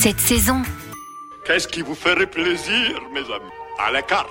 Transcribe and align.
Cette 0.00 0.20
saison, 0.20 0.62
Qu'est-ce 1.44 1.66
qui 1.66 1.82
vous 1.82 1.96
ferait 1.96 2.28
plaisir, 2.28 3.02
mes 3.12 3.18
amis? 3.18 3.50
À 3.84 3.90
la 3.90 4.00
carte. 4.00 4.30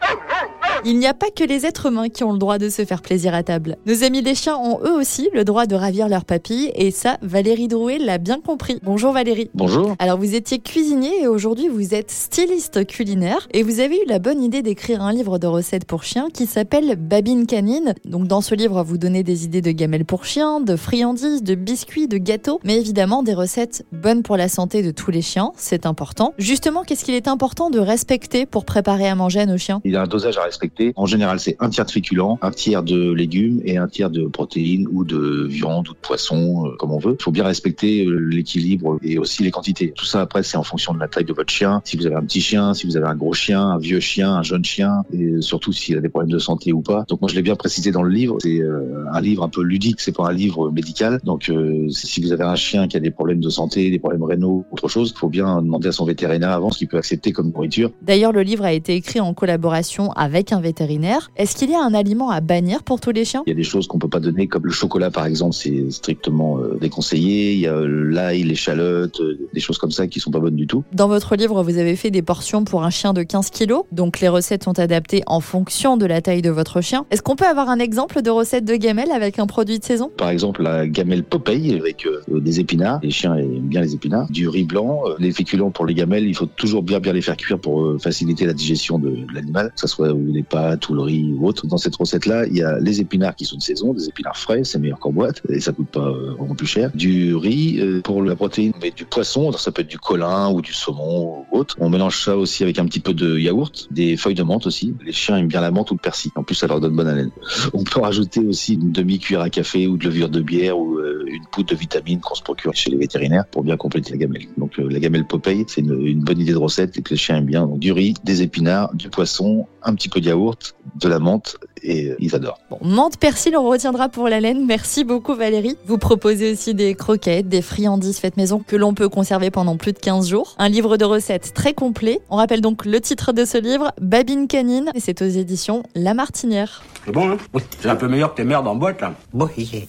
Il 0.84 0.98
n'y 0.98 1.06
a 1.06 1.14
pas 1.14 1.30
que 1.30 1.44
les 1.44 1.66
êtres 1.66 1.86
humains 1.86 2.08
qui 2.08 2.24
ont 2.24 2.32
le 2.32 2.38
droit 2.38 2.58
de 2.58 2.68
se 2.68 2.84
faire 2.84 3.00
plaisir 3.00 3.34
à 3.34 3.42
table. 3.42 3.76
Nos 3.86 4.04
amis 4.04 4.22
les 4.22 4.34
chiens 4.34 4.56
ont 4.56 4.80
eux 4.84 4.92
aussi 4.92 5.30
le 5.32 5.44
droit 5.44 5.66
de 5.66 5.74
ravir 5.74 6.08
leur 6.08 6.24
papille 6.24 6.72
et 6.74 6.90
ça, 6.90 7.16
Valérie 7.22 7.68
Drouet 7.68 7.98
l'a 7.98 8.18
bien 8.18 8.40
compris. 8.40 8.78
Bonjour 8.82 9.12
Valérie. 9.12 9.50
Bonjour. 9.54 9.94
Alors 9.98 10.18
vous 10.18 10.34
étiez 10.34 10.58
cuisinier 10.58 11.22
et 11.22 11.26
aujourd'hui 11.26 11.68
vous 11.68 11.94
êtes 11.94 12.10
styliste 12.10 12.86
culinaire 12.86 13.48
et 13.52 13.62
vous 13.62 13.80
avez 13.80 13.96
eu 13.96 14.06
la 14.06 14.18
bonne 14.18 14.42
idée 14.42 14.62
d'écrire 14.62 15.02
un 15.02 15.12
livre 15.12 15.38
de 15.38 15.46
recettes 15.46 15.84
pour 15.84 16.02
chiens 16.02 16.28
qui 16.32 16.46
s'appelle 16.46 16.96
Babine 16.96 17.46
Canine. 17.46 17.94
Donc 18.04 18.26
dans 18.26 18.40
ce 18.40 18.54
livre 18.54 18.82
vous 18.82 18.98
donnez 18.98 19.22
des 19.22 19.44
idées 19.44 19.62
de 19.62 19.70
gamelles 19.70 20.04
pour 20.04 20.24
chiens, 20.24 20.60
de 20.60 20.76
friandises, 20.76 21.42
de 21.42 21.54
biscuits, 21.54 22.08
de 22.08 22.18
gâteaux, 22.18 22.60
mais 22.64 22.76
évidemment 22.76 23.22
des 23.22 23.34
recettes 23.34 23.84
bonnes 23.92 24.22
pour 24.22 24.36
la 24.36 24.48
santé 24.48 24.82
de 24.82 24.90
tous 24.90 25.10
les 25.10 25.22
chiens, 25.22 25.52
c'est 25.56 25.86
important. 25.86 26.34
Justement, 26.38 26.82
qu'est-ce 26.82 27.04
qu'il 27.04 27.14
est 27.14 27.28
important 27.28 27.70
de 27.70 27.78
respecter 27.78 28.46
pour 28.46 28.64
préparer 28.64 29.08
à 29.08 29.14
manger 29.14 29.40
à 29.40 29.46
nos 29.46 29.58
chiens? 29.58 29.80
Il 29.84 29.92
y 29.92 29.96
a 29.96 30.02
un 30.02 30.06
dosage 30.06 30.38
à 30.38 30.42
respecter. 30.42 30.63
En 30.96 31.06
général, 31.06 31.40
c'est 31.40 31.56
un 31.60 31.68
tiers 31.68 31.86
de 31.86 31.90
féculents, 31.90 32.38
un 32.42 32.50
tiers 32.50 32.82
de 32.82 33.12
légumes 33.12 33.60
et 33.64 33.76
un 33.76 33.88
tiers 33.88 34.10
de 34.10 34.26
protéines 34.26 34.86
ou 34.90 35.04
de 35.04 35.46
viande 35.46 35.88
ou 35.88 35.92
de 35.92 35.98
poisson, 35.98 36.66
euh, 36.66 36.76
comme 36.78 36.92
on 36.92 36.98
veut. 36.98 37.16
Il 37.18 37.22
faut 37.22 37.30
bien 37.30 37.44
respecter 37.44 38.04
euh, 38.04 38.16
l'équilibre 38.16 38.98
et 39.02 39.18
aussi 39.18 39.42
les 39.42 39.50
quantités. 39.50 39.92
Tout 39.94 40.04
ça, 40.04 40.20
après, 40.20 40.42
c'est 40.42 40.56
en 40.56 40.62
fonction 40.62 40.94
de 40.94 40.98
la 40.98 41.08
taille 41.08 41.24
de 41.24 41.32
votre 41.32 41.52
chien. 41.52 41.82
Si 41.84 41.96
vous 41.96 42.06
avez 42.06 42.16
un 42.16 42.22
petit 42.22 42.40
chien, 42.40 42.74
si 42.74 42.86
vous 42.86 42.96
avez 42.96 43.06
un 43.06 43.14
gros 43.14 43.32
chien, 43.32 43.60
un 43.60 43.78
vieux 43.78 44.00
chien, 44.00 44.32
un 44.32 44.42
jeune 44.42 44.64
chien, 44.64 45.02
et 45.12 45.40
surtout 45.40 45.72
s'il 45.72 45.96
a 45.96 46.00
des 46.00 46.08
problèmes 46.08 46.32
de 46.32 46.38
santé 46.38 46.72
ou 46.72 46.80
pas. 46.80 47.04
Donc 47.08 47.20
moi, 47.20 47.30
je 47.30 47.34
l'ai 47.34 47.42
bien 47.42 47.56
précisé 47.56 47.90
dans 47.90 48.02
le 48.02 48.10
livre. 48.10 48.36
C'est 48.40 48.60
euh, 48.60 49.04
un 49.12 49.20
livre 49.20 49.42
un 49.42 49.48
peu 49.48 49.62
ludique, 49.62 50.00
c'est 50.00 50.16
pas 50.16 50.28
un 50.28 50.32
livre 50.32 50.70
médical. 50.70 51.20
Donc 51.24 51.50
si 51.90 52.20
vous 52.20 52.32
avez 52.32 52.44
un 52.44 52.56
chien 52.56 52.88
qui 52.88 52.96
a 52.96 53.00
des 53.00 53.10
problèmes 53.10 53.40
de 53.40 53.50
santé, 53.50 53.90
des 53.90 53.98
problèmes 53.98 54.22
rénaux, 54.22 54.64
autre 54.70 54.88
chose, 54.88 55.12
il 55.14 55.18
faut 55.18 55.28
bien 55.28 55.62
demander 55.62 55.88
à 55.88 55.92
son 55.92 56.04
vétérinaire 56.04 56.50
avant 56.50 56.70
ce 56.70 56.78
qu'il 56.78 56.88
peut 56.88 56.98
accepter 56.98 57.32
comme 57.32 57.50
nourriture. 57.50 57.90
D'ailleurs, 58.02 58.32
le 58.32 58.42
livre 58.42 58.64
a 58.64 58.72
été 58.72 58.94
écrit 58.94 59.20
en 59.20 59.34
collaboration 59.34 60.12
avec 60.12 60.52
vétérinaire. 60.60 61.30
Est-ce 61.36 61.56
qu'il 61.56 61.70
y 61.70 61.74
a 61.74 61.82
un 61.82 61.94
aliment 61.94 62.30
à 62.30 62.40
bannir 62.40 62.82
pour 62.82 63.00
tous 63.00 63.10
les 63.10 63.24
chiens? 63.24 63.42
Il 63.46 63.50
y 63.50 63.52
a 63.52 63.56
des 63.56 63.62
choses 63.62 63.86
qu'on 63.86 63.98
peut 63.98 64.08
pas 64.08 64.20
donner, 64.20 64.46
comme 64.46 64.66
le 64.66 64.72
chocolat 64.72 65.10
par 65.10 65.26
exemple, 65.26 65.54
c'est 65.54 65.90
strictement 65.90 66.58
euh, 66.58 66.78
déconseillé. 66.80 67.52
Il 67.52 67.60
y 67.60 67.66
a 67.66 67.74
euh, 67.74 68.10
l'ail, 68.10 68.42
l'échalote, 68.42 69.20
euh, 69.20 69.38
des 69.52 69.60
choses 69.60 69.78
comme 69.78 69.90
ça 69.90 70.06
qui 70.06 70.20
sont 70.20 70.30
pas 70.30 70.38
bonnes 70.38 70.56
du 70.56 70.66
tout. 70.66 70.84
Dans 70.92 71.08
votre 71.08 71.36
livre, 71.36 71.62
vous 71.62 71.78
avez 71.78 71.96
fait 71.96 72.10
des 72.10 72.22
portions 72.22 72.64
pour 72.64 72.84
un 72.84 72.90
chien 72.90 73.12
de 73.12 73.22
15 73.22 73.50
kilos, 73.50 73.84
donc 73.92 74.20
les 74.20 74.28
recettes 74.28 74.64
sont 74.64 74.78
adaptées 74.78 75.22
en 75.26 75.40
fonction 75.40 75.96
de 75.96 76.06
la 76.06 76.20
taille 76.22 76.42
de 76.42 76.50
votre 76.50 76.80
chien. 76.80 77.06
Est-ce 77.10 77.22
qu'on 77.22 77.36
peut 77.36 77.46
avoir 77.46 77.68
un 77.68 77.78
exemple 77.78 78.22
de 78.22 78.30
recette 78.30 78.64
de 78.64 78.76
gamelle 78.76 79.10
avec 79.10 79.38
un 79.38 79.46
produit 79.46 79.78
de 79.78 79.84
saison? 79.84 80.10
Par 80.16 80.30
exemple, 80.30 80.62
la 80.62 80.86
gamelle 80.86 81.24
Popeye 81.24 81.74
avec 81.74 82.06
euh, 82.06 82.40
des 82.40 82.60
épinards. 82.60 83.00
Les 83.02 83.10
chiens 83.10 83.34
aiment 83.34 83.60
bien 83.60 83.80
les 83.80 83.94
épinards. 83.94 84.30
Du 84.30 84.48
riz 84.48 84.64
blanc. 84.64 85.02
Les 85.18 85.32
féculents 85.32 85.70
pour 85.70 85.86
les 85.86 85.94
gamelles, 85.94 86.26
il 86.26 86.34
faut 86.34 86.46
toujours 86.46 86.82
bien 86.82 87.00
bien 87.00 87.12
les 87.12 87.22
faire 87.22 87.36
cuire 87.36 87.58
pour 87.58 88.00
faciliter 88.00 88.46
la 88.46 88.52
digestion 88.52 88.98
de, 88.98 89.10
de 89.10 89.34
l'animal, 89.34 89.72
que 89.74 89.80
ce 89.80 89.86
soit 89.86 90.12
ou 90.12 90.32
les 90.32 90.42
pâtes 90.44 90.88
ou 90.88 90.94
le 90.94 91.02
riz 91.02 91.32
ou 91.32 91.46
autre. 91.46 91.66
Dans 91.66 91.76
cette 91.76 91.96
recette-là, 91.96 92.46
il 92.46 92.56
y 92.56 92.62
a 92.62 92.78
les 92.78 93.00
épinards 93.00 93.36
qui 93.36 93.44
sont 93.44 93.56
de 93.56 93.62
saison, 93.62 93.92
des 93.92 94.08
épinards 94.08 94.36
frais, 94.36 94.62
c'est 94.64 94.78
meilleur 94.78 94.98
qu'en 94.98 95.12
boîte 95.12 95.42
et 95.48 95.60
ça 95.60 95.72
coûte 95.72 95.88
pas 95.88 96.06
euh, 96.06 96.34
vraiment 96.38 96.54
plus 96.54 96.66
cher. 96.66 96.90
Du 96.94 97.34
riz 97.34 97.80
euh, 97.80 98.00
pour 98.00 98.22
la 98.22 98.36
protéine, 98.36 98.72
mais 98.82 98.90
du 98.90 99.04
poisson, 99.04 99.52
ça 99.52 99.72
peut 99.72 99.82
être 99.82 99.88
du 99.88 99.98
colin 99.98 100.50
ou 100.50 100.60
du 100.60 100.72
saumon 100.72 101.44
ou 101.50 101.58
autre. 101.58 101.76
On 101.80 101.88
mélange 101.88 102.22
ça 102.22 102.36
aussi 102.36 102.62
avec 102.62 102.78
un 102.78 102.86
petit 102.86 103.00
peu 103.00 103.14
de 103.14 103.38
yaourt, 103.38 103.88
des 103.90 104.16
feuilles 104.16 104.34
de 104.34 104.42
menthe 104.42 104.66
aussi. 104.66 104.94
Les 105.04 105.12
chiens 105.12 105.36
aiment 105.36 105.48
bien 105.48 105.60
la 105.60 105.70
menthe 105.70 105.90
ou 105.90 105.94
le 105.94 106.00
persil. 106.00 106.30
En 106.34 106.42
plus, 106.42 106.54
ça 106.54 106.66
leur 106.66 106.80
donne 106.80 106.94
bonne 106.94 107.08
haleine. 107.08 107.30
On 107.72 107.84
peut 107.84 108.00
rajouter 108.00 108.40
aussi 108.40 108.74
une 108.74 108.92
demi-cuillère 108.92 109.42
à 109.42 109.50
café 109.50 109.86
ou 109.86 109.96
de 109.96 110.04
levure 110.04 110.28
de 110.28 110.40
bière 110.40 110.78
ou 110.78 110.98
euh, 110.98 111.24
une 111.26 111.44
poudre 111.50 111.70
de 111.70 111.76
vitamine 111.76 112.20
qu'on 112.20 112.34
se 112.34 112.42
procure 112.42 112.74
chez 112.74 112.90
les 112.90 112.96
vétérinaires 112.96 113.46
pour 113.46 113.62
bien 113.62 113.76
compléter 113.76 114.12
la 114.12 114.18
gamelle. 114.18 114.46
Donc 114.58 114.78
la 114.78 114.98
gamelle 114.98 115.26
Popeye, 115.26 115.64
c'est 115.68 115.80
une, 115.80 116.06
une 116.06 116.20
bonne 116.20 116.40
idée 116.40 116.52
de 116.52 116.58
recette 116.58 116.96
et 116.98 117.02
que 117.02 117.10
les 117.10 117.16
chiens 117.16 117.38
aiment 117.38 117.46
bien. 117.46 117.66
Donc 117.66 117.78
du 117.78 117.92
riz, 117.92 118.14
des 118.24 118.42
épinards, 118.42 118.94
du 118.94 119.08
poisson, 119.08 119.66
un 119.82 119.94
petit 119.94 120.08
peu 120.08 120.20
de 120.20 120.26
yaourt, 120.26 120.33
de 120.34 121.08
la 121.08 121.18
menthe 121.18 121.56
et 121.82 122.14
ils 122.18 122.34
adorent. 122.34 122.58
Bon, 122.70 122.78
menthe 122.82 123.18
persil, 123.18 123.56
on 123.56 123.68
retiendra 123.68 124.08
pour 124.08 124.28
la 124.28 124.40
laine. 124.40 124.64
Merci 124.66 125.04
beaucoup 125.04 125.34
Valérie. 125.34 125.76
Vous 125.86 125.98
proposez 125.98 126.52
aussi 126.52 126.74
des 126.74 126.94
croquettes, 126.94 127.48
des 127.48 127.62
friandises 127.62 128.18
faites 128.18 128.36
maison 128.36 128.62
que 128.66 128.76
l'on 128.76 128.94
peut 128.94 129.08
conserver 129.08 129.50
pendant 129.50 129.76
plus 129.76 129.92
de 129.92 129.98
15 129.98 130.28
jours. 130.28 130.54
Un 130.58 130.68
livre 130.68 130.96
de 130.96 131.04
recettes 131.04 131.52
très 131.54 131.74
complet. 131.74 132.20
On 132.30 132.36
rappelle 132.36 132.60
donc 132.60 132.84
le 132.84 133.00
titre 133.00 133.32
de 133.32 133.44
ce 133.44 133.58
livre, 133.58 133.92
Babine 134.00 134.48
Canine, 134.48 134.90
et 134.94 135.00
c'est 135.00 135.22
aux 135.22 135.28
éditions 135.28 135.82
La 135.94 136.14
Martinière. 136.14 136.82
C'est 137.04 137.12
bon, 137.12 137.30
hein? 137.30 137.38
Oui, 137.52 137.62
C'est 137.80 137.88
un 137.88 137.96
peu 137.96 138.08
meilleur 138.08 138.32
que 138.32 138.36
tes 138.36 138.44
merdes 138.44 138.66
en 138.66 138.74
boîte, 138.74 139.00
là. 139.00 139.14
Oui. 139.32 139.88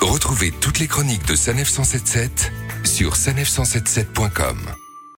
Retrouvez 0.00 0.52
toutes 0.60 0.78
les 0.78 0.86
chroniques 0.86 1.26
de 1.26 1.34
Sanef 1.34 1.68
177 1.68 2.52
sur 2.84 3.14
sanef177.com. 3.14 4.56